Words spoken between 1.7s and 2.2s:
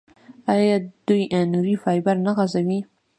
فایبر